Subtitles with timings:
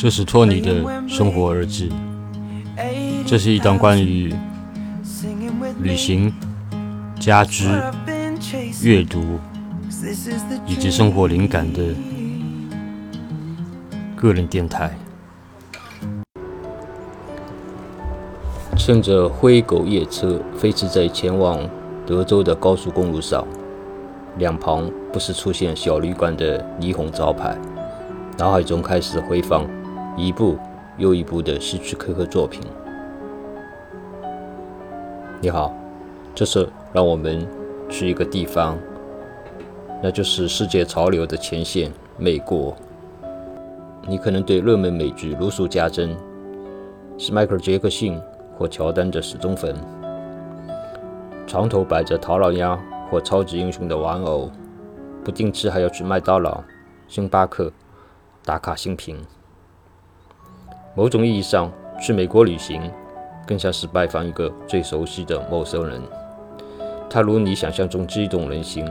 [0.00, 1.90] 这是托尼的生活日志。
[3.26, 4.32] 这是一档关于
[5.82, 6.32] 旅行、
[7.18, 7.66] 家居、
[8.82, 9.38] 阅读
[10.66, 11.82] 以及生活灵感的
[14.16, 14.96] 个人电台。
[18.78, 21.60] 乘着灰狗夜车飞驰在前往
[22.06, 23.46] 德州的高速公路上，
[24.38, 27.54] 两旁不时出现小旅馆的霓虹招牌，
[28.40, 29.68] 脑海中开始回放。
[30.16, 30.56] 一部
[30.96, 32.62] 又一部的希区柯克作品。
[35.42, 35.74] 你好，
[36.34, 37.46] 这次让我们
[37.90, 38.78] 去一个地方，
[40.02, 42.74] 那就是世界潮流的前线——美国。
[44.08, 46.16] 你可能对热门美剧如数家珍，
[47.18, 48.18] 是迈克尔·杰克逊
[48.56, 49.76] 或乔丹的死忠粉，
[51.46, 52.78] 床头摆着唐老鸭
[53.10, 54.50] 或超级英雄的玩偶，
[55.22, 56.64] 不定期还要去麦当劳、
[57.06, 57.70] 星巴克
[58.44, 59.16] 打卡新品。
[60.94, 62.90] 某种意义上，去美国旅行
[63.46, 66.00] 更像是拜访一个最熟悉的陌生人。
[67.08, 68.88] 他如你想象中激动人心，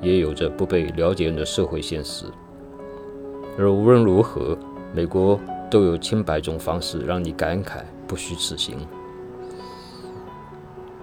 [0.00, 2.26] 也有着不被了解人的社会现实。
[3.58, 4.56] 而无论如何，
[4.94, 5.38] 美国
[5.70, 8.76] 都有千百种方式让你感慨不虚此行。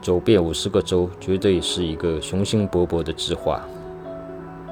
[0.01, 3.61] 走遍五十个州，绝对是一个雄心勃勃的计划。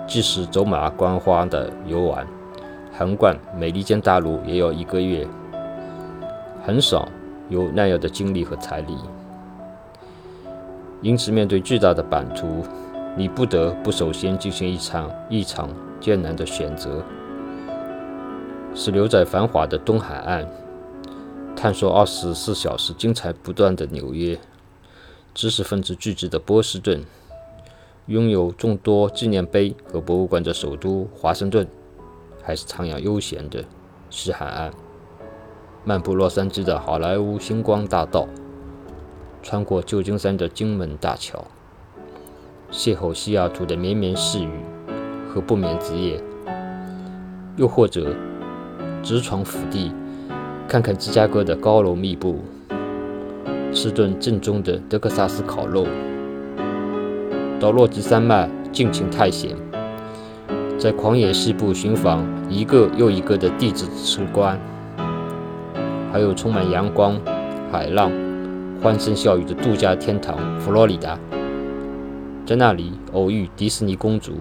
[0.08, 2.26] 即使走马观花的游玩，
[2.98, 5.28] 横贯美利坚大陆，也要一个月。
[6.66, 7.08] 很少
[7.48, 8.98] 有那样的精力和财力，
[11.04, 12.64] 因此面对巨大的版图，
[13.16, 17.04] 你不得不首先进行一场一场艰难的选择：
[18.74, 20.48] 是留在繁华的东海岸，
[21.56, 24.38] 探索二十四小时精彩不断的纽约，
[25.36, 27.04] 知识分子聚集的波士顿，
[28.08, 31.66] 拥有众多纪念碑和博物馆的首都华盛顿，
[32.48, 33.66] 还是徜徉悠闲的
[34.10, 34.72] 西海岸？
[35.84, 38.26] 漫步洛杉矶的好莱坞星光大道，
[39.44, 41.44] 穿过旧金山的金门大桥，
[42.72, 44.50] 邂逅西雅图的绵绵细雨
[45.28, 46.24] 和不眠之夜，
[47.58, 48.16] 又或者
[49.04, 49.92] 直闯腹地，
[50.70, 52.40] 看看芝加哥的高楼密布，
[53.74, 55.86] 吃顿正宗的德克萨斯烤肉，
[57.60, 59.54] 到落基山脉尽情探险，
[60.80, 64.60] 在狂野西部寻访一个又一个的地质奇观。
[66.12, 67.20] 还有充满阳光、
[67.72, 68.12] 海浪、
[68.82, 71.20] 欢声笑语的度假天堂——佛罗里达，
[72.46, 74.36] 在那里偶遇迪士尼公主，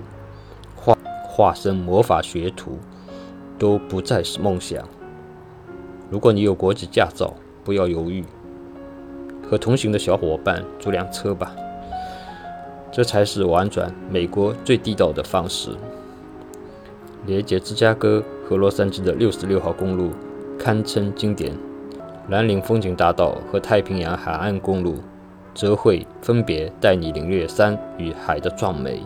[0.76, 0.96] 化
[1.28, 2.78] 化身魔法学徒，
[3.58, 4.82] 都不再是梦想。
[6.08, 7.34] 如果你有国际驾照，
[7.64, 8.24] 不要犹豫，
[9.50, 11.52] 和同行的小伙伴租辆车吧，
[12.92, 15.70] 这才是玩转美国最地道的方式。
[17.26, 20.10] 连接芝加哥和洛杉矶的六十六号公路。
[20.58, 21.52] 堪称经典，
[22.30, 24.94] 蓝岭风景大道和太平洋海岸公路
[25.54, 29.02] 则会分别带你领略山与海的壮美。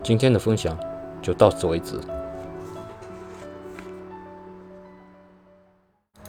[0.00, 0.78] 今天的分享
[1.20, 1.98] 就到此为止。